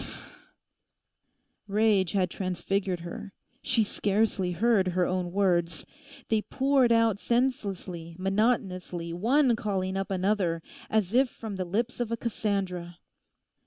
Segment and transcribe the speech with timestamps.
[0.01, 0.19] Phh!'
[1.67, 3.33] Rage had transfigured her.
[3.61, 5.85] She scarcely heard her own words.
[6.29, 12.11] They poured out senselessly, monotonously, one calling up another, as if from the lips of
[12.11, 12.97] a Cassandra.